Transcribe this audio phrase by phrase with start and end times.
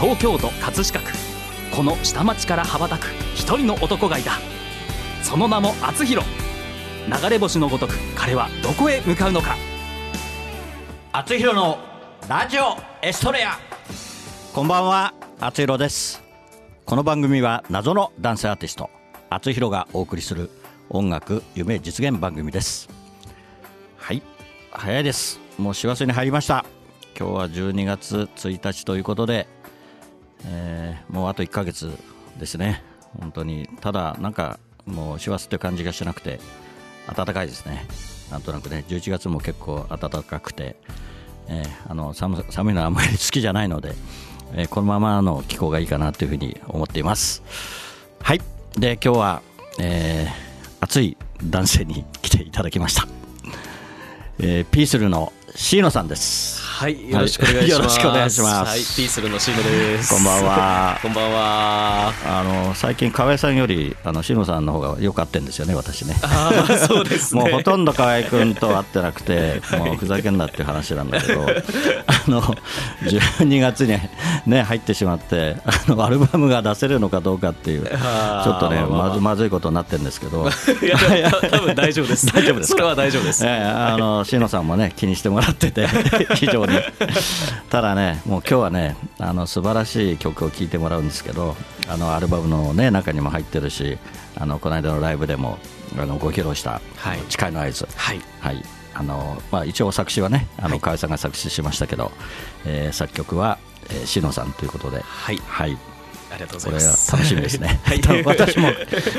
[0.00, 1.12] 東京都葛飾区。
[1.76, 4.32] この下町から羽ばたく一人の男がいた。
[5.22, 6.26] その名も厚弘。
[7.06, 9.56] 流れ星のごとく彼はどこへ向かうのか。
[11.12, 11.78] 厚弘の
[12.30, 13.58] ラジオエストレア。
[14.54, 16.22] こんばんは厚弘です。
[16.86, 18.88] この番組は謎の男性アーティスト
[19.28, 20.48] 厚弘がお送りする
[20.88, 22.88] 音楽夢実現番組です。
[23.98, 24.22] はい
[24.70, 25.40] 早いです。
[25.58, 26.64] もう師走に入りました。
[27.18, 29.46] 今日は12月1日ということで、
[30.46, 31.90] えーもうあと1ヶ月
[32.38, 32.82] ですね。
[33.18, 33.68] 本当に。
[33.80, 36.40] ただなんかもう師走って感じがしなくて
[37.14, 37.86] 暖かいですね。
[38.30, 38.84] なんとなくね。
[38.88, 40.76] 11月も結構暖かくて、
[41.48, 43.94] えーあの寒寒いのはあんまり好きじゃないので、
[44.54, 47.42] えーこのままの気候がいいかなというふうに思っています。
[48.22, 48.40] はい。
[48.78, 49.42] で今日は、
[49.78, 50.50] えー
[50.82, 53.06] 熱い男性に来ていただきました、
[54.38, 56.69] えーピースルのシーノさんです。
[56.80, 57.70] はい、よろしくお願いします。
[57.72, 60.14] よろしくお願いしますはい、ピースルのシーノです。
[60.14, 62.12] こんばんは こんばんは。
[62.26, 67.42] あの最近河合さんよりあのシーノさんの方がよく会ってんですよね私ねああそうですね。
[67.44, 71.46] もうほとんど河合君と会ってなくて、 もうふざけんなっていう話なんだけど、
[72.06, 72.40] あの
[73.02, 73.98] 12月に、
[74.46, 80.48] ね、入ってしまってあの、アルバムが出せるのかどうかっていう、ちょっとね、まあまあまずまずいことになってるんですけど、
[80.82, 82.26] いや、いや多分大丈夫です。
[82.32, 82.78] 大丈夫ですか？
[82.78, 83.44] それは大丈夫です。
[83.44, 85.86] ええあの椎野さんもね気にしてもらってて
[86.36, 86.69] 非常に
[87.70, 91.56] ただねもう今日はねあの素晴らしい曲を聴いてもらうんですけど
[91.88, 93.98] あのアルバムの、ね、中にも入ってるし
[94.36, 95.58] あのこの間のライブでも
[95.98, 98.20] あのご披露したはい「誓いの合図」はい。
[98.40, 102.12] はいあのまあ、一応作詞はねあの河合さんが作詞しましたけど、
[102.66, 105.40] えー作曲は、えー、椎野さんということで、はい。
[105.46, 105.78] はい、
[106.30, 107.12] ありがとうござこれはいます。
[107.12, 107.80] 楽しみですね。
[107.84, 108.00] はい。
[108.24, 108.72] 私も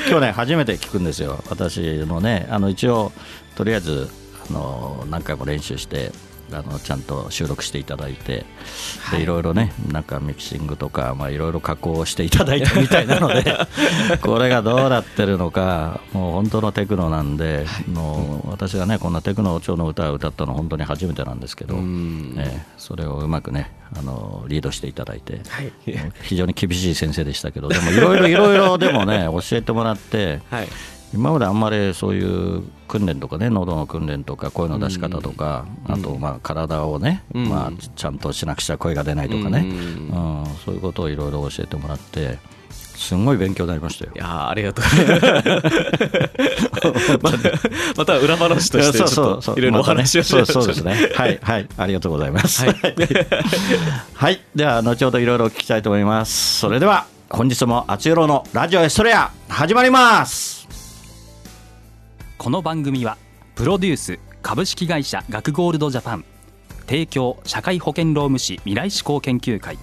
[0.10, 1.44] 去年初めて聞くんですよ。
[1.50, 3.12] 私のね、あの一応
[3.56, 4.10] とりあえず
[4.50, 6.12] あの何回も練習して。
[6.54, 8.46] あのちゃんと収録していただいて、はい
[9.12, 13.44] でいろいろね、なんかミキシングとか、まあ、いろいろ加工していただいたみたいなので、
[14.22, 25.72] これがどうなってるのか、もう本当のテクノなんで、もう私がね、こんなテクノ調の歌を歌ったの、本当に初めてなんですけど、んええそれをうまくね、あのリードしていただいて、はい。
[26.24, 30.68] 非常に厳しい先生でしたけど、でもいろいろいろいろでもね、教えてもらって、はい。
[31.14, 42.40] 今まであんまりそういう訓練とかね、喉の訓練とか、声の出し方とか、あとまあ体をね、うんまあ、ちゃんとしなくちゃ声が出ないとかね、ううんんそういうことをいろいろ教えてもらって、
[43.02, 44.20] すごい勉強になりましたよい。
[44.20, 44.86] やーありがとう。
[47.24, 47.32] ま
[47.98, 51.10] また裏話としてちょっといろいろお話をしましょそうですね。
[51.16, 52.64] はい、はい、ありがとうございます。
[52.64, 52.70] は
[54.30, 56.60] い、では後ほどいろいろ聞きたいと思います。
[56.60, 60.61] それでは本日もあつよろのラジオエストレア始まります。
[62.42, 63.20] この番組は
[63.54, 66.26] プロデュース株式会社学ゴールドジャパン
[66.88, 69.78] 提供社会保険労務士未来志向研究会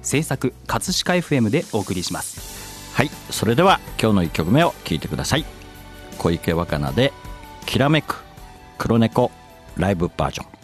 [0.00, 5.44] 制作葛飾 FM でお送りしますはい、それでは今日の一曲目を聞いてください。
[6.16, 7.12] 小池若菜で
[7.66, 8.24] きらめく
[8.78, 9.30] 黒猫
[9.76, 10.57] ライブバージョン。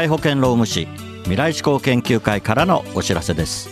[0.00, 0.88] 会保険労務士
[1.24, 3.68] 未来志向研究会からのお知らせです。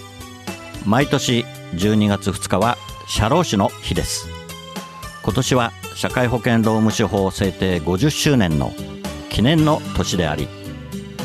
[0.84, 2.76] 毎年12月2日は
[3.06, 4.28] 社労士の日です。
[5.22, 8.74] 今年は社会保険労務士法制定50周年の
[9.30, 10.48] 記念の年であり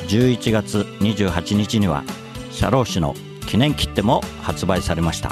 [0.07, 2.05] 11月28日には
[2.51, 3.13] 社労士の
[3.45, 5.31] 記念切手も発売されました。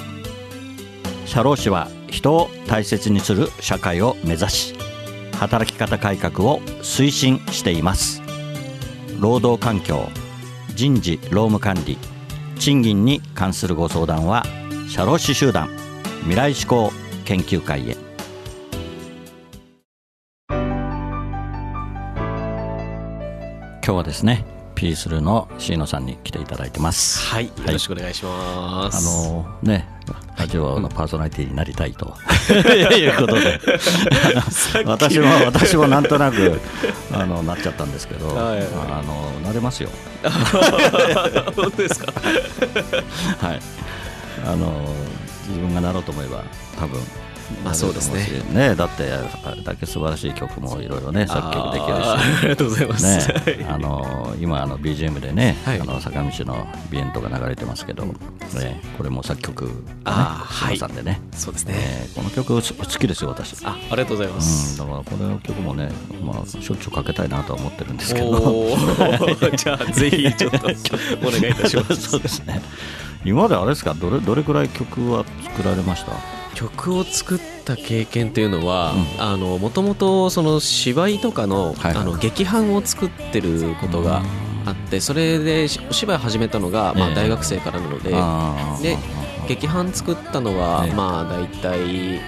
[1.26, 4.76] 社労士は人を大切にする社会を目指し
[5.40, 8.21] 働き方改革を推進しています。
[9.22, 10.10] 労働環境
[10.74, 12.00] 人事労務管理
[12.58, 14.44] 賃金に関するご相談は
[14.90, 15.70] 社労士集団
[16.22, 16.92] 未来志向
[17.26, 17.96] 研究会へ。
[23.84, 24.44] 今日はですね
[24.76, 27.20] ピースルの椎野さんに来ていただいてます。
[27.20, 29.88] はいよろしくお願いします、あのね
[30.38, 32.16] ラジオのパーソナリティになりたいと、
[32.50, 33.08] い。
[33.08, 33.60] うことで
[34.86, 36.60] 私も私もなんとなく
[37.12, 39.90] あのなっちゃったんですけど、はいはいあのなれますよ
[41.56, 43.60] 本当ですかはい
[44.46, 44.88] あの
[45.48, 46.44] 自分がなろうと思えば
[46.80, 47.00] 多分
[47.64, 48.70] まあそうですね。
[48.70, 48.76] ね。
[48.76, 49.04] だって
[49.44, 52.08] あれだけ素晴らしい曲もいろいろね作曲できるし。
[52.08, 55.80] ありがとうございます、ね、あの今あの BGM でね、はい。
[55.82, 59.72] あの坂道のビエントが流れてますけど、ね、これも作曲、ね、
[60.06, 60.78] あーはい。
[60.78, 63.56] 島さんでね、そうですね、えーこの曲す好きですよ私。
[63.66, 65.90] あありがとうございまうん、す、だからこの曲もね、
[66.24, 68.32] まあ、しょっちゅうかけたいなとは思ってるんですけど。
[69.56, 70.58] じゃあぜひちょっと
[71.28, 71.96] お願いいたします。
[72.10, 72.62] そうですね。
[73.24, 73.94] 今まであれですか？
[73.94, 76.12] どれどれくらい曲は作られました？
[76.56, 78.94] 曲を作った経験というのは
[79.60, 84.22] もともとその芝居とかの,、あの劇伴を作ってることが
[84.66, 87.16] あってそれでしお芝居始めたのが、まあ、ええ。
[87.16, 88.12] 大学生からなので、
[88.84, 88.98] で
[89.48, 90.94] 劇伴作ったのは、ええ。
[90.94, 92.22] まあ大体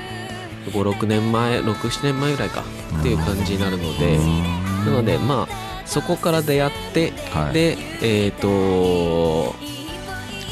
[0.71, 2.63] 56年前67年前ぐらいか
[2.99, 7.53] っていう感じになるので、なのでまあそこから出会って、はい。
[7.53, 9.53] でえっ、と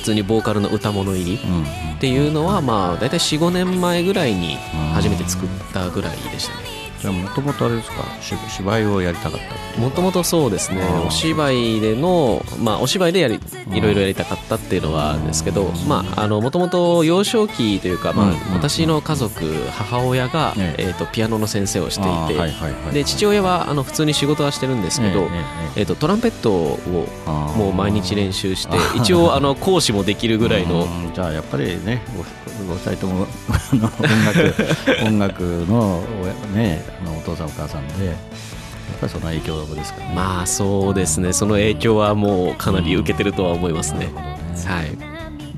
[0.01, 4.55] 普通にボーカルの歌物入りうんっていうのはまあ大体45年前ぐらいに
[4.95, 6.70] 初めて作ったぐらいでしたね
[7.09, 8.03] もともとあれですか？
[8.21, 9.39] し芝居をやりたかっ
[9.75, 10.81] たもともとそうですね。
[11.07, 13.39] お芝居でのまあお芝居でやり
[13.73, 20.83] いろいろやりたかったっていうのはですけどまああのもともと幼少期というかまあうん私の家族母親がええ。
[20.87, 25.31] えーとピアノの先生をしていてで父親はあの普通に仕事はしてるんですけどええええ
[25.77, 26.79] えーとトランペットを
[27.57, 32.01] もう毎日練習して一応あの講師もできるぐらいのうんじゃあやっぱりね
[32.61, 38.15] ごご二人ともあの音楽音楽のおねあのお父さんお母さんでやっ
[38.99, 40.13] ぱりその影響ですかね。
[40.15, 41.33] まあそうですね。
[41.33, 44.09] その影響はもうかなり受けてるとは思いますね。
[44.65, 44.97] はい。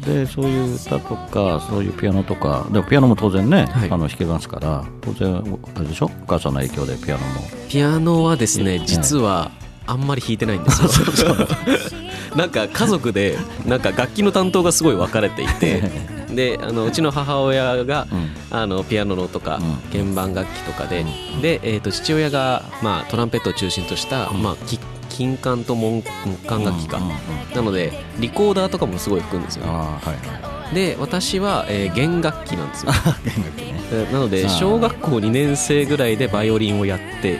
[0.05, 3.89] でそういう歌とかそういうピアノとかでもピアノも当然ね、はい。
[3.89, 5.37] あの弾けますから当然
[5.75, 6.11] あれでしょ？
[6.23, 7.41] お母さんの影響でピアノも。
[7.69, 9.49] ピアノはですね実は
[9.87, 10.89] あんまり弾いてないんですよ
[12.35, 15.83] なんか家族でなんか楽器の担当がすごい分かれていて
[16.33, 18.29] であのうちの母親がうん。
[18.51, 19.75] あのピアノのとかうん。
[19.91, 21.03] 鍵盤楽器とかで
[21.41, 27.55] で、えー、と父親が、まあ、トランペットを中心とした、まあ、き金管と木木管楽器か、うんうんうん。
[27.55, 32.91] なのでリコーダーとかもすごい吹くんですよああはいはいで私は、えー弦楽器なんですよ。
[33.23, 33.33] ね。
[33.91, 37.39] えーなので小学校2年生ぐらいでバイオリンをやって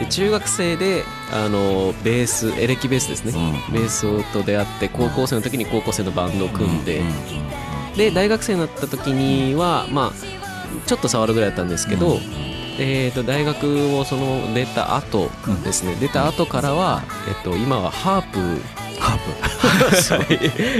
[0.00, 3.32] で中学生であのベースエレキベースですね、
[3.68, 3.74] うん。
[3.74, 10.12] ベースと出会って高校生の時に高校生のバンドを組んで、ううで大学生になった時にはまあ
[10.86, 12.18] ちょっと触るぐらいだったんですけど、
[12.78, 15.28] えー、と大学をその出た後
[15.64, 18.38] ですね、出た後からは、えっと、今はハープ。
[19.00, 19.18] ハー
[20.26, 20.79] プ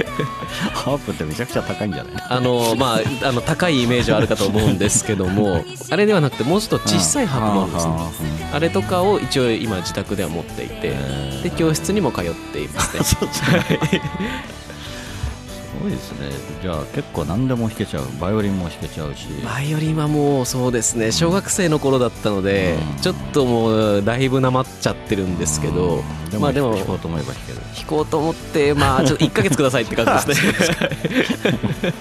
[0.73, 2.23] ハープってめちゃくちゃ高いんじゃない？
[2.29, 8.29] あのまああの高いイメージはあるかと思うんですけども あれではなくてもうちょっと小さいハープもあるんですね。
[8.29, 10.95] ねあれとかを一応今自宅では持っていて
[11.43, 13.01] で教室にも通っていますね
[15.81, 16.29] ごいですね。
[16.61, 18.05] じゃあ結構何でも弾けちゃう。
[18.19, 19.27] バイオリンも弾けちゃうし。
[19.43, 21.11] バイオリンはもうそうですね。
[21.11, 23.01] 小学生の頃だったのでうん。
[23.01, 25.97] ちょっともうだいぶなまっちゃってるんですけど。
[25.97, 26.29] うん。
[26.29, 27.59] でも,、まあでも弾こうと思えば弾ける。
[27.75, 30.53] 弾こうと思ってまあ ちょっと1ヶ月くださいって感じですね。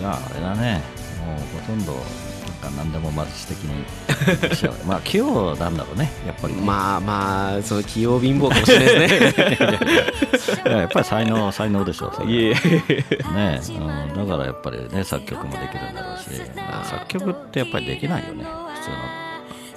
[0.00, 0.82] いやあれだね。
[1.24, 2.25] もうほとんど
[2.70, 3.84] か何でもマルチ的に
[4.86, 10.62] まあ器用なんだろうねやっぱりね、まあまあその器用貧乏かもしれないですね。
[10.66, 16.40] いややっぱり才能才能でしょそれいえね、うん、だからやっぱりね作曲もできるんだろうし
[16.84, 19.25] 作曲ってやっぱりできないよね普通の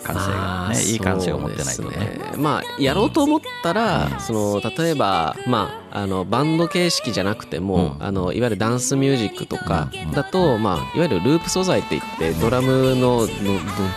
[0.03, 1.89] 感性がまあねいい感性を持ってないとね。
[1.89, 8.03] そうですまあやろうと思ったら、その例えば、まあ、あのバンド形式じゃなくても、うん。
[8.03, 10.11] あのいわゆるダンスミュージックとかうん。
[10.11, 13.27] だと、まあ、いわゆるループ素材って言ってドラムのドン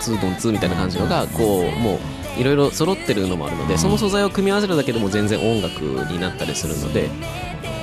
[0.00, 5.80] ツードンツーみたいな感じのがこうもういろいろ揃ってるのもあるのでその素材を組み合わせるだけでも全然音楽
[6.10, 7.10] になったりするので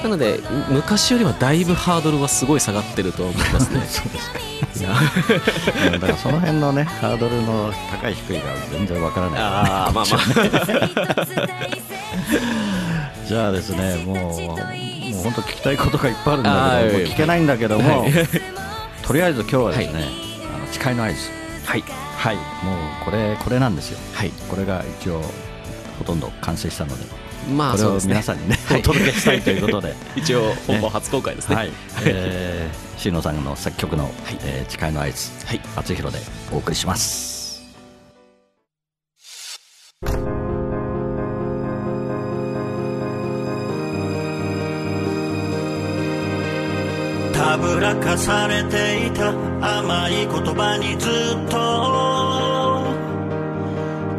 [0.03, 3.81] なので昔よりはだいぶハードルはすごい下がってると思いますね。
[3.87, 4.39] そうですか
[4.87, 9.39] だからその辺のねハードルの高い低いが全然わからない。
[9.41, 10.17] あーまあま
[13.27, 14.35] じゃあですねもうもう
[15.23, 18.11] 本当聞きたいことがいっぱいあるんあだけどーもう聞けないんだけども、はい。
[19.05, 20.03] とりあえず今日はですね、はい。
[20.55, 21.15] あの誓いの合図。
[21.65, 21.81] はい。
[21.81, 22.35] はい。
[22.35, 22.45] もう
[23.05, 23.99] これこれなんですよ。
[24.13, 24.31] はい。
[24.49, 25.21] これが一応
[25.99, 27.05] ほとんど完成したので
[27.47, 28.79] まあこれを皆さんにねはい。
[28.79, 29.95] お届けしたいということで。
[30.15, 31.55] 一応本邦初公開ですね。
[31.55, 31.71] はい、
[32.05, 34.37] えー、椎野さんの作曲の、い。
[34.43, 35.61] えー誓いの合図はい。
[35.75, 37.39] 厚弘でお送りします。
[47.33, 49.29] たぶらかされていた
[49.79, 51.59] 甘い言葉にずっと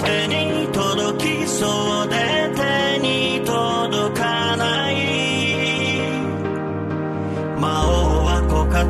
[0.05, 2.40] 手に届きそうで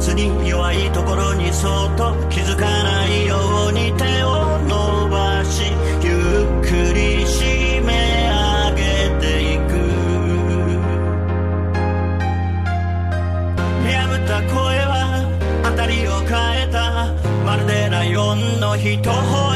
[0.01, 3.37] は枯渇に弱いところにそっと気づかないよ
[3.69, 5.63] うに手を伸ばし
[6.03, 7.93] ゆっくり締め
[8.29, 8.83] 上げ
[9.21, 9.71] ていく。
[13.85, 14.93] 破った声は
[15.65, 16.29] 辺りを変
[16.69, 17.13] えた。
[17.45, 19.50] まるでライオンの一吠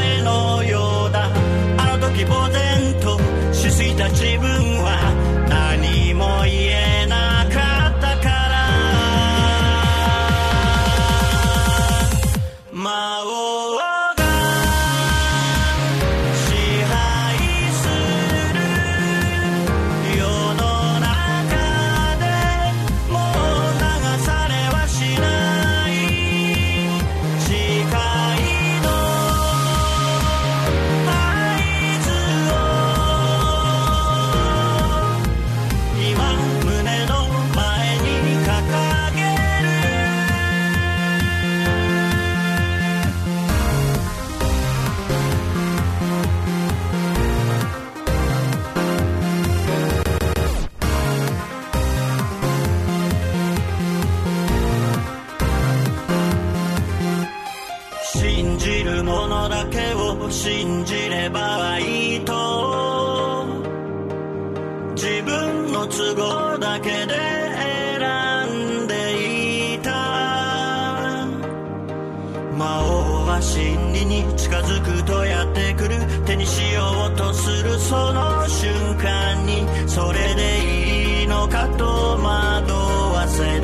[76.55, 82.71] しようとするその瞬間にそれでいいのかと惑
[83.13, 83.63] わせる。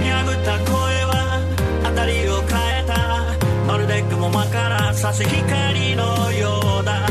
[0.00, 0.74] 見破った声
[1.08, 1.40] は
[1.84, 2.94] 辺りを変えた。
[3.66, 7.06] まるで雲間から差す光のようだ。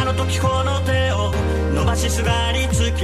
[0.00, 1.32] あの時この手を
[1.74, 3.02] 伸ばしすがりつき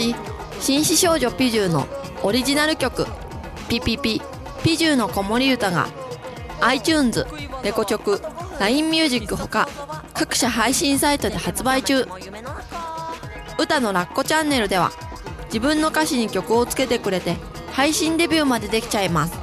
[0.00, 0.14] 私
[0.60, 1.86] 紳士少女ピジューの
[2.22, 3.06] オリジナル曲
[3.68, 4.22] 「ピピピ
[4.62, 5.88] ピジューの子守歌が
[6.62, 7.26] iTunes
[7.62, 8.22] レコチョク
[8.58, 9.68] LINE ミュージックほか
[10.14, 12.06] 各社配信サイトで発売中。
[13.58, 14.90] 歌のラッコチャンネルでは
[15.46, 17.36] 自分の歌詞に曲をつけてくれて
[17.72, 19.34] 配信デビューまでできちゃいます。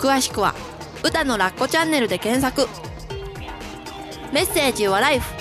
[0.00, 0.56] 詳しくは
[1.04, 2.68] 「歌のラッコチャンネル」で検索。
[4.32, 5.32] メッセージはライフ。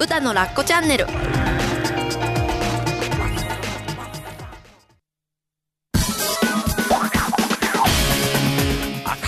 [0.00, 1.06] 歌のラッコチャンネル。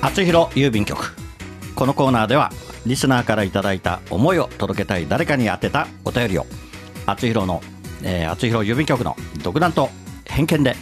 [0.00, 1.12] 厚弘郵便局。
[1.74, 2.50] このコーナーでは
[2.86, 6.46] リスナーからいただいた思いを届けたい誰かに宛てたお便りを
[7.06, 7.62] 厚弘の、
[8.02, 9.88] えー、厚弘郵便局の独断と
[10.24, 10.74] 偏見で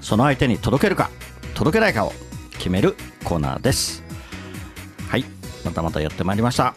[0.00, 1.10] その相手に届けるか
[1.54, 2.12] 届けないかを
[2.52, 4.02] 決めるコーナーです。
[5.08, 5.24] はい
[5.64, 6.74] またまたやってまいりました。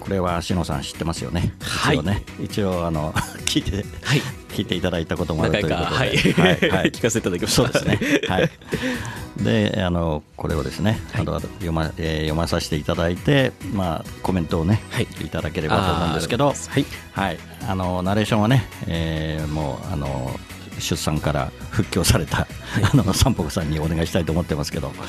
[0.00, 1.52] これはしのさん知ってますよね？
[1.60, 2.22] はい一応ね。
[2.40, 3.12] 一応あの
[3.46, 3.84] 聞いて。
[4.02, 4.22] はい
[4.52, 5.84] 聞いていただいたこともあるということで。
[5.84, 6.90] はい、はいはい。
[6.92, 7.62] 聞かせていただきました。
[7.62, 7.98] そうですね。
[8.28, 8.50] はい。
[9.42, 15.08] で、あのこれをですね、あとは読ま、えー読まさせていただいて、まあコメントをね、はい。
[15.24, 16.84] い、ただければと思うんですけど、はい。
[17.12, 17.38] はい。
[17.66, 20.38] あのナレーションはね、えーもうあの
[20.78, 22.46] 出産から復帰をされた、
[22.92, 25.04] あのサンポコさんにお願いしたいと思ってますけど、今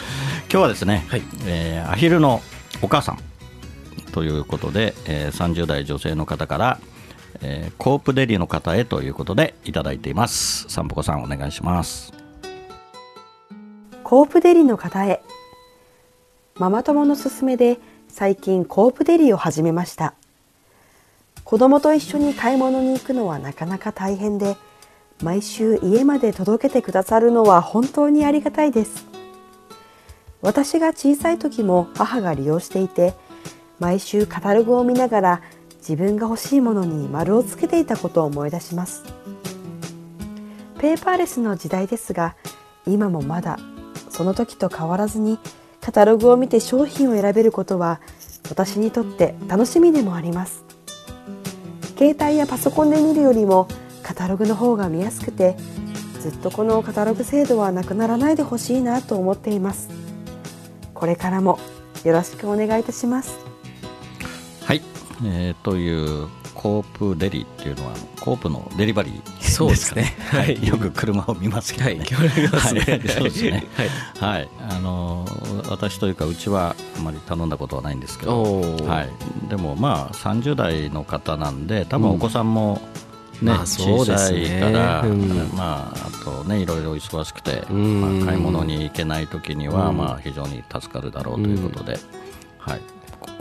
[0.50, 1.22] 日はですね、はい。
[1.46, 2.42] えーアヒルの
[2.82, 3.20] お母さん
[4.12, 6.80] ということで、えー30代女性の方から。
[7.42, 10.66] えーコープデリの方へということでいただいています。
[10.70, 12.13] サンポコさんお願いします。
[14.04, 15.24] コープデリの方へ
[16.56, 20.13] ママ友の勧めで最近コープデリを始めました
[21.43, 24.56] 子供と一緒に買い物に行くのはなかなか大変で
[25.24, 29.08] 毎週家まで届けてくださるのは本当にありがたいです
[30.43, 33.15] 私が小さい時も母が利用していて
[33.80, 35.41] 毎週カタログを見ながら
[35.88, 39.04] 自分が欲しいものに丸をつけていたことを思い出します。
[40.80, 42.36] ペーパーレスの時代ですが
[42.88, 43.60] 今もまだ
[44.10, 45.39] その時と変わらずに
[45.82, 48.00] カタログを見て商品を選べることは
[48.50, 50.63] 私にとって楽しみでもあります。
[51.98, 53.67] 携帯やパソコンで見るよりも
[54.02, 55.58] カタログの方が見やすくて
[56.22, 59.89] ずっとこのカタログ制度はなくならないでほしいなと思っています。
[60.93, 61.60] これからも
[62.06, 63.38] よろしくお願いいたします、
[65.26, 70.16] えーというコープデリっていうのはコープのデリバリーそうですね。
[70.32, 70.66] かはい。
[70.66, 73.68] よく車を見ますけどね、はい、そうですね。
[73.76, 73.90] はい。
[74.34, 82.82] はい、あのー私というかうちはあまり頼んだことはないんですけど、はい、でもまあ30代の方なんで多分お子さんも、
[83.42, 85.28] ねまあそうで小さいから、うん。
[85.54, 88.20] まあ、あとねいろいろ忙しくて、うん。
[88.20, 91.98] まあ、買い物に行けない時には、うんまあ、非常に助かるだろうということで、
[92.58, 92.82] はい、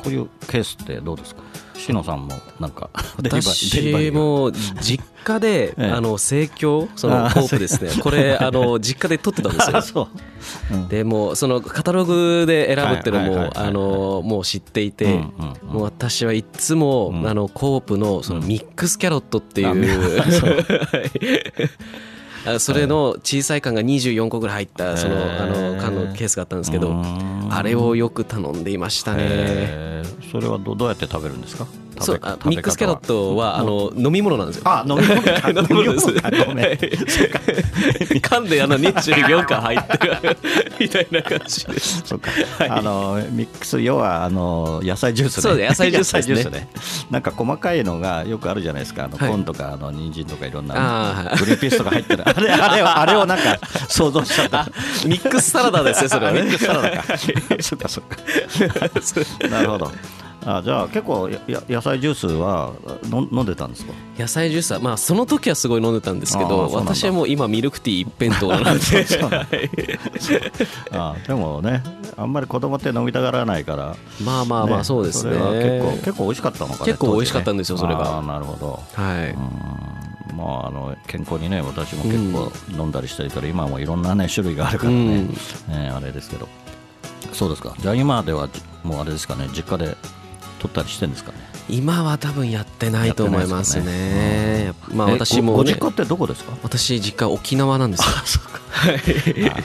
[0.02, 1.42] ここういうケースってどうですか？
[1.76, 5.90] しのさんもなんか 私も実家で、 ええ。
[5.90, 7.90] あの生協そのコープですね。
[8.00, 10.08] これあの実家で撮ってたんですよ。
[10.88, 15.24] でもそのカタログで選ぶっていうのもあのもう知っていて、
[15.64, 17.26] もう私はいつも、うん。
[17.26, 20.20] あのコープのそのミックスキャロットっていう、
[22.58, 30.02] それの小さい缶が24個ぐらい入ったそのあの缶のケースがあったんですけどうんあれをよく頼んでいましたね。
[30.30, 31.66] それはどどうやって食べるんですか？
[32.00, 34.62] そうあミックスキャロットはあの飲み物なんですよ。
[34.66, 35.50] あ飲み物か。
[35.50, 36.07] 飲み物です。
[36.46, 36.62] ごめ
[38.18, 40.38] ん缶であの24缶入ってる。
[40.81, 42.02] みたいな感じです。
[42.05, 42.31] そうか、
[42.68, 45.42] あのミックス要はあの野菜ジュースね。
[45.42, 46.20] そう野菜ジュースね。
[46.20, 46.68] ースね。
[47.11, 49.05] なんか細かいのがよくあるじゃないですか。
[49.05, 49.28] あの、はい。
[49.28, 52.28] コーンとかあの人参とかいろんなグリーンピースとか入ってる。
[52.28, 54.68] あれあれをあれをなんか想像しちゃった。
[55.07, 56.42] ミックスサラダですよそれはね。
[56.42, 57.02] ミックスサラダか。
[57.61, 59.48] そっかそっか。
[59.48, 59.92] なるほど
[60.44, 62.72] あじゃあ結構やや野菜ジュースは
[63.05, 63.92] の飲んでたんですか？
[64.18, 68.78] 野菜ジュースはまあその時はすごい飲んでたんですけど私はもう今ミルクティー一辺倒なん
[69.31, 69.46] だ。
[70.90, 71.83] あでもね
[72.16, 73.96] あんまり子供って飲みたがらないから。
[74.24, 75.33] まあまあまあそうですね。
[75.33, 78.20] それは結構結構美味しかったのかね結構美味しかったんですよそれが。
[78.22, 78.81] なるほど。
[78.94, 79.31] はい。
[79.31, 80.37] うん。
[80.37, 85.35] まああの健康にね私も結構飲んだりしてるから、今はもういろんなね種類があるからね、うん。
[85.70, 86.48] えーあれですけど。
[87.33, 87.74] そうですか。
[87.78, 89.96] じゃあ今ではじもうあれですかね実家で
[90.62, 91.38] 取ったりしてるんですかね？
[91.68, 94.66] 今は多分やってないと思いますやってないですね。
[94.66, 95.57] よまあえ私もね。
[95.57, 96.53] ごご実家ってどこですか？
[96.62, 98.07] 私実家沖縄なんですよ。
[98.09, 98.22] あ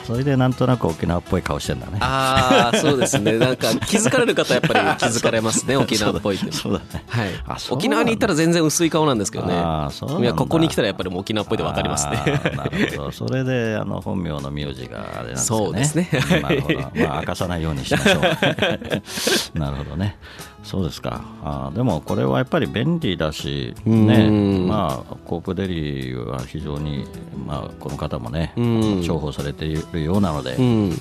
[0.05, 1.97] それでなんとなく沖縄っぽい顔してんだね。
[2.01, 3.33] ああそうですね。
[3.37, 6.51] なんか気づかれる方はやっぱり 気づかれますね沖縄っぽいって。
[6.51, 7.03] そうだね。
[7.07, 7.29] はい。
[7.69, 9.55] 沖縄に行ったら全然薄い顔なんですけどね。
[9.55, 12.41] あーそういやここに来たらやっぱりもう沖縄っぽいで分かりますね。
[12.55, 13.11] なるほど。
[13.11, 15.59] それであの本名の名字があれなんですかね。
[15.65, 16.09] そうですね。
[16.31, 16.79] うんなるほど。
[16.79, 18.21] まあ明かさないようにしましょう。
[19.59, 20.17] なるほどね。
[20.63, 21.21] そうですか。
[21.43, 24.31] あーでもこれはやっぱり便利だし、ね、う
[24.65, 24.67] ん。
[24.67, 27.05] まあコープデリーは非常に
[27.47, 30.97] まあこの方もね、うん重宝されているようなので、うん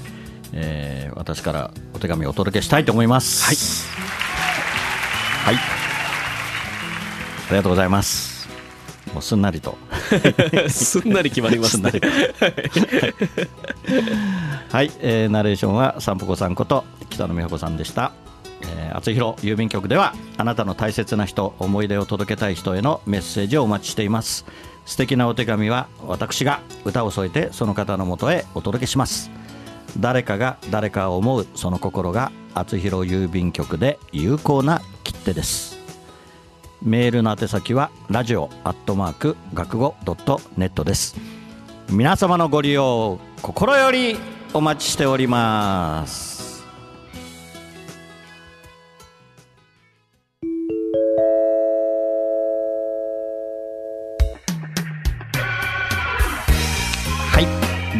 [0.52, 3.44] えー私からお手紙をお届けしたいと思います。
[3.44, 3.52] は
[5.52, 5.54] い。
[5.56, 5.64] はい。
[7.48, 8.48] ありがとうございます。
[9.12, 9.76] もうすんなりと。
[10.68, 11.90] すんなり決まりますね
[14.70, 18.12] はい、えーナレーションはさんぽこさんこと北野美穂子さんでした。
[18.62, 24.44] えー、厚弘郵便局ではあなたの大切な人思い出を届けたい人へのメッセージをお待ちしています
[24.86, 29.30] 素敵なお手紙は私が歌を添えてその方のもとへお届けします。
[29.98, 35.76] 誰かが誰かを思うその心が厚弘郵便局で有効な切手です。
[36.82, 41.16] メールの宛先はラジオアットマーク学語ドットネットです。
[41.90, 44.16] 皆様のご利用心より
[44.54, 46.35] お待ちしております。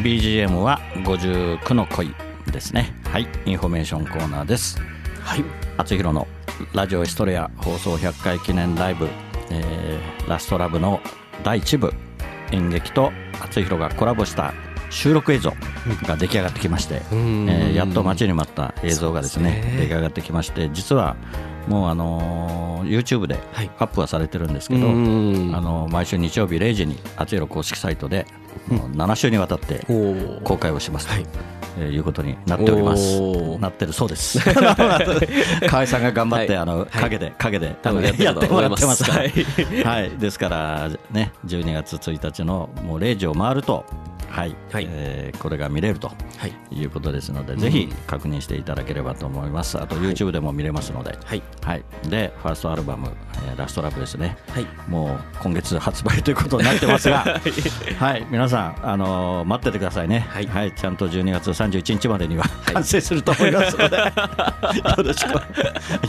[0.07, 2.15] BGM は59の恋
[2.53, 2.95] ですね。
[3.11, 3.27] はい。
[3.45, 4.79] インフォメーションコーナーです。
[5.21, 5.43] はい。
[5.77, 6.29] 厚弘の
[6.73, 9.09] ラジオエストレア放送100回記念ライブ、
[9.51, 11.01] えーラストラブの
[11.43, 11.93] 第1部。
[12.53, 13.11] 演劇と
[13.43, 14.55] 厚弘がコラボした
[14.91, 15.53] 収録映像
[16.07, 17.47] が出来上がってきまして、えん。
[17.49, 19.77] ーやっと待ちに待った映像がですねね。
[19.81, 21.17] 出来上がってきまして実は
[21.67, 23.71] もうあのー YouTube ではい。
[23.81, 25.53] アップはされてるんですけど、うん。
[25.53, 28.25] あの毎週日曜日0時に厚弘公式サイトで
[28.69, 29.85] 7週にわたって
[30.45, 31.27] 公開をしますと、はい。
[31.99, 33.21] うことになっております。
[33.59, 34.39] なってるそうです。
[35.69, 36.63] 河合さんが頑張って、はい。
[36.63, 36.89] あのはい。
[36.91, 39.19] 陰で陰で多分やってもらってますから。
[39.19, 39.33] はい。
[39.85, 43.85] はい、ですからね12月1日のもう0時を回ると
[44.37, 44.87] はい、はい。
[44.91, 46.53] えーこれが見れるとはい。
[46.71, 49.79] いうことですので、ぜひ確認していただければと思います。
[49.81, 51.43] あと YouTube でも見れますので、はい。
[51.63, 53.11] はい、でファーストアルバム
[53.49, 54.67] 「えーラストラブ」ですね、はい。
[54.89, 57.41] もう今月発売ということになってますが、
[57.99, 60.73] はい、皆さん、あのー待っててくださいね、はい。
[60.73, 64.05] ちゃんと12月31日までには完成すると思いますので、 よ
[64.99, 65.33] ろしく。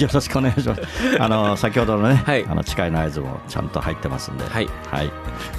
[0.02, 0.82] よろしくお願いします。
[1.20, 2.46] あのー先ほどのね、はい。
[2.48, 4.66] あの誓いの合図もちゃんと入ってますんで、はい。
[4.66, 4.72] よ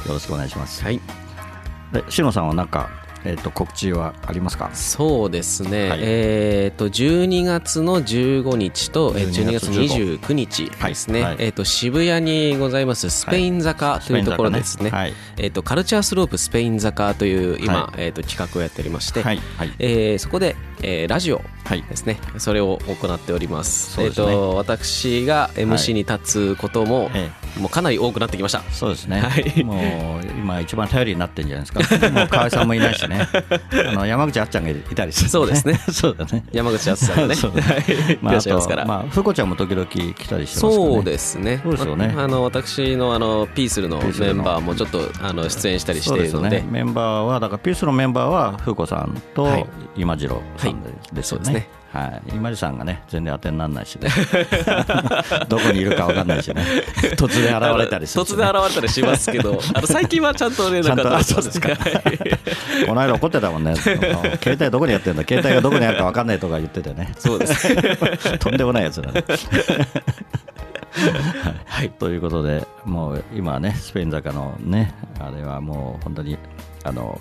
[0.08, 0.82] ろしくお願いします。
[0.84, 1.00] はい。
[1.92, 2.88] で、しのさんはなんか、
[3.24, 4.70] えっ、と告知はありますか？
[4.74, 5.98] そうですね、はい。
[6.02, 11.34] えっ、と12月の15日とえー12 12月月29日ですね、はい。
[11.36, 11.44] はい。
[11.46, 15.14] えっ、と渋谷にございますスペイン坂というところですね,、はい。
[15.36, 18.00] えっ、とカルチャースロープスペイン坂という今、はい。
[18.04, 19.40] えっ、と企画をやっておりまして、はい。
[19.56, 19.72] はい。
[19.78, 21.82] えーそこで、えーラジオはい。
[21.82, 23.98] ですねそれを行っております。
[24.00, 24.06] ね。
[24.06, 28.62] えっ、と私が MC に立つことも、えもうかなり多くなってきました。
[28.70, 29.64] そうですね、はい。
[29.64, 33.26] もう今、一番頼りになってるんじゃないですか、もう河合さんもいないしね、
[33.88, 35.80] あの山口あっちゃんがいたりする、そうですね。
[35.90, 37.34] そうだね、山口敦さんがね。
[37.36, 38.18] そうはい。
[38.22, 41.60] らっしゃいますから、と、まあ、ふこちゃんも時々来たりしてますね、そうですね。
[41.62, 42.12] そうですよね。
[42.14, 49.66] まあの私のあのピースルのメンバーもちょっとあの出演したりしているので、ね、メンバーは、だからピースのメンバーは、ふうこさんとはい。
[49.96, 51.22] 今次郎さんですよね。
[51.22, 54.10] そうですねはい、今次さんがね、全然当てにならないしね、
[55.48, 56.62] どこにいるか分かんないしね、
[57.16, 63.98] 突然現れたりするしね、突然現れたりしますけど、あの最近はちゃんと連絡が取れてますちゃんとあそうです この間怒ってたもんね、携
[64.52, 68.38] 帯どこにやってんだ、携帯がどこにあるか分かんないとか言っててね、そうです。
[68.38, 69.24] とんでもないやつだね。
[71.66, 71.90] はい。
[71.90, 76.38] ということで、もう今はね、スペイン坂のね、あれはもう本当に、
[76.84, 77.20] あの、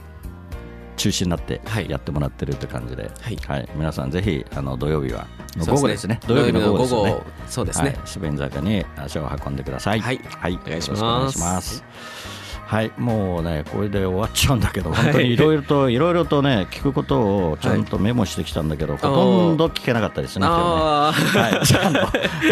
[0.97, 1.89] 中止になってはい。
[1.89, 3.69] やってもらってるって感じで、はい。
[3.75, 6.19] 皆さんぜひあの土曜日は午後ですね。
[6.27, 7.15] 土曜日の午後ですよね。
[7.47, 7.89] そうですね。
[7.89, 9.99] はい、スペイン坂に足を運んでください。
[9.99, 10.19] はい。
[10.39, 11.01] はい、お願いします。
[11.01, 11.83] よろくお願いします。
[12.67, 20.51] はい、もうね、これで終わっちゃうんだけど、本当にいろいろと、いろいろとね、聞くことをちゃんとメモしてきたんだけど、ほとんど聞けなかったですね、ね。
[20.51, 21.13] は
[21.63, 21.99] い、じゃああの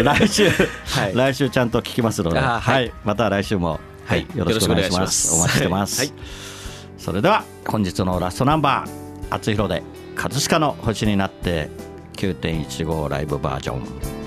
[0.02, 1.14] 来週、はい。
[1.14, 2.86] 来週ちゃんと聞きますので、は、はい。
[2.86, 2.92] い。
[3.04, 5.34] また来週も、はい、よろしくお願いします。
[5.34, 6.00] お待ちしてます。
[6.00, 6.55] はい
[6.98, 9.82] それでは、本日のラストナンバー、厚弘で、
[10.14, 11.68] 葛飾の星になって、
[12.14, 14.26] 9.15ライブバージョン。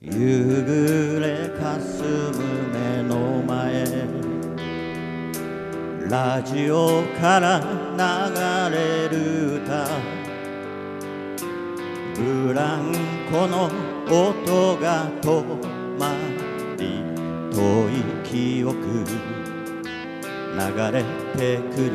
[0.00, 2.32] 夕暮れかすむ
[2.72, 3.84] 目の前
[6.08, 7.60] ラジオから
[8.70, 9.88] 流れる歌
[12.14, 12.94] ブラン
[13.30, 13.64] コの
[14.06, 15.44] 音が止
[15.98, 16.47] まり
[17.52, 17.92] 遠い
[18.24, 18.76] 記憶
[20.54, 21.04] 流れ
[21.36, 21.92] てくる。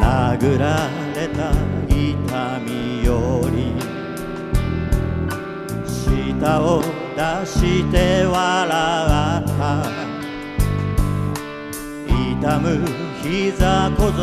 [0.00, 1.50] 殴られた
[1.88, 3.10] 痛みよ
[3.50, 3.74] り
[5.86, 6.82] 舌を
[7.16, 9.60] 出して笑った。
[12.06, 12.64] 痛む
[13.22, 14.22] 膝小僧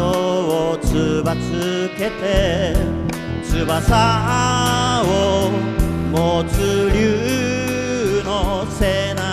[0.72, 2.76] をつばつけて
[3.44, 5.06] 翼を
[6.12, 7.43] 持つ竜。
[8.80, 9.24] 背中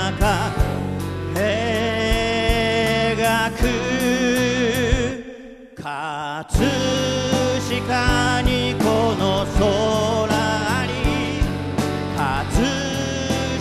[1.34, 1.40] 描
[3.52, 3.58] く
[5.74, 6.44] 葛
[7.68, 8.84] 飾にこ
[9.18, 9.64] の空
[10.30, 10.92] あり
[12.16, 12.60] 葛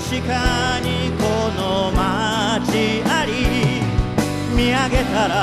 [0.09, 0.87] 飾に
[1.17, 1.23] こ
[1.55, 1.61] の
[1.91, 3.31] 街あり
[4.55, 5.33] 見上げたら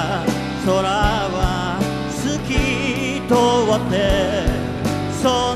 [0.67, 1.79] 空は
[2.11, 2.51] 透き
[3.27, 3.35] 通
[3.75, 3.95] って
[5.23, 5.25] そ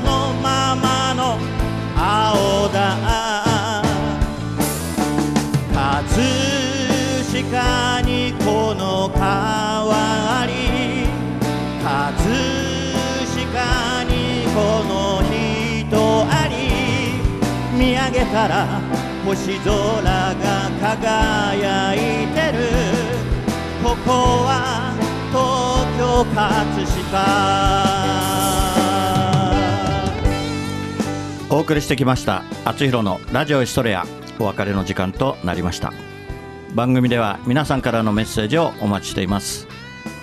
[18.31, 18.81] 見上げたら
[19.25, 21.97] 星空が輝い
[22.33, 22.63] てる。
[23.83, 24.11] ここ
[24.45, 24.95] は
[25.31, 27.25] 東京葛飾。
[31.49, 34.05] お送りしてきました「あつひろのラジオエストレア」
[34.39, 35.91] お別れの時間となりました。
[36.73, 39.67] 番組では皆さんからのメッセージをお待ちしています。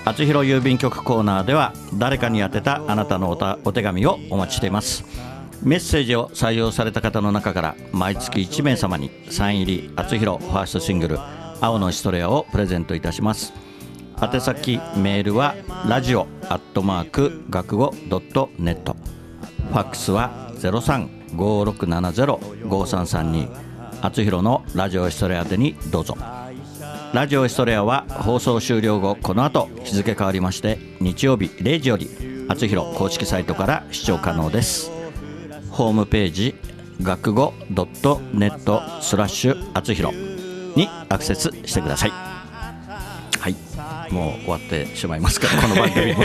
[0.06, 5.04] あつひろ郵便局コーナーでは誰かに宛てたあなたのおたお手紙をお待ちしています。
[5.62, 11.18] メッセージを採用された方の中から毎月1名様にサイン入りあつひろファーストシングル
[11.60, 13.52] 「青のシトレア」をプレゼントいたします。
[14.20, 15.54] 宛先メールは
[15.88, 18.96] ラジオアットマーク学語ドットネット。
[19.70, 23.48] ファックスは0356705332
[24.00, 26.16] あつひろのラジオエストレア宛てにどうぞ。
[27.12, 32.08] ラジオエストレアは放送終了後この後日付変わりまして日曜日0時より
[32.48, 34.97] あつひろ公式サイトから視聴可能です。
[35.78, 36.56] ホームページ
[37.00, 40.10] 学語ドットネットスラッシュあつひろ
[40.74, 42.10] にアクセスしてください。
[42.10, 44.12] はい。
[44.12, 46.24] もう終わってしまいますからこの番組も。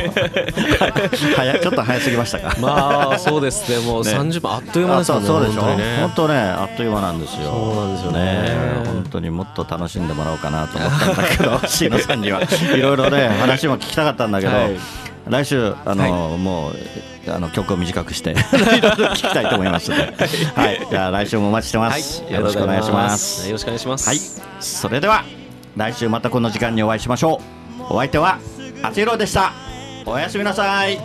[1.38, 2.58] 早ちょっと早すぎましたか。
[2.60, 3.86] まあそうですね。
[3.86, 4.12] もうね。
[4.14, 5.62] 30分あっという間ですもんねあそうでしょ。
[5.62, 5.98] 本当にね。
[6.00, 7.44] 本当ねあっという間なんですよ。
[7.44, 8.58] そうなんですよね。
[8.86, 12.42] 本当にもっと楽しんでもらおうかなと思ったんだけど椎野さんには。
[12.42, 16.74] いろいろね話も聞きたかったんだけど、はい来週あの、もう
[17.32, 20.14] あの曲を短くして 聞きたいと思いますので、
[20.56, 23.46] はい、じゃあ来週もお待ちしてます、よろしくお願いします。
[23.48, 24.08] よろしくお願いします。
[24.10, 24.20] はい。
[24.60, 25.24] それでは
[25.78, 27.40] 来週またこの時間にお会いしましょ
[27.90, 27.94] う。
[27.94, 28.40] お相手は
[28.82, 29.54] あつひろでした。
[30.06, 31.00] おやすみなさい。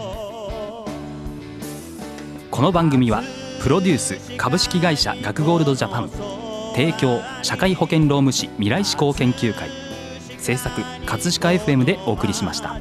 [2.51, 3.23] この番組は
[3.63, 6.11] プロデュース株式会社学ゴールドジャパン。
[6.75, 9.69] 提供社会保険労務士未来志向研究会。
[10.39, 12.81] 制作葛飾 FM でお送りしました。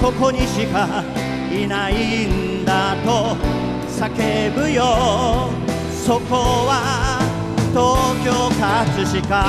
[0.00, 1.04] ここにしか
[1.52, 3.36] いないんだと
[3.86, 5.50] 叫ぶよ。
[6.06, 6.36] そこ
[6.66, 7.20] は
[7.70, 9.44] 東京葛飾。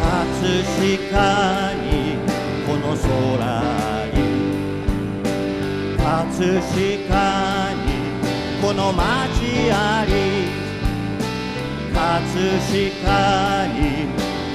[0.00, 1.86] 葛飾に
[2.66, 3.06] この空
[4.12, 4.16] に。
[5.96, 6.74] 葛飾
[7.74, 7.85] に
[8.66, 10.50] この街あり
[11.94, 14.08] 葛飾に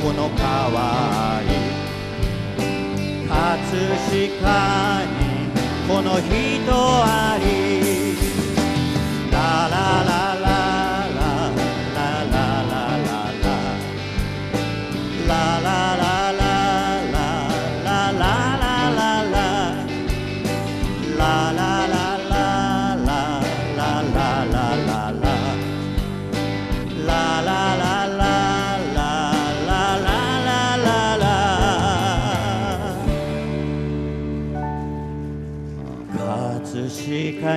[0.04, 1.48] この川に
[3.30, 5.16] 葛飾に
[5.88, 6.30] この人
[6.76, 7.48] あり。
[9.32, 9.38] ラ
[9.70, 10.52] ララララ
[11.08, 13.56] ラララララララ
[15.26, 15.71] ラララ。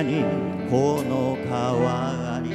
[0.03, 0.23] に
[0.69, 2.49] この川あり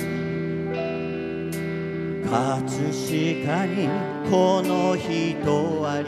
[2.24, 3.88] 葛飾に
[4.30, 6.06] この人あり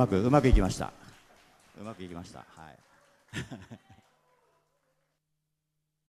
[0.00, 0.92] まくうまくいきました。
[1.78, 2.38] うまくいきました。
[2.38, 3.99] はい。